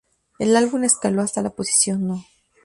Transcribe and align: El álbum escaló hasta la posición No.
El 0.39 0.55
álbum 0.57 0.83
escaló 0.83 1.21
hasta 1.21 1.43
la 1.43 1.51
posición 1.51 2.07
No. 2.07 2.25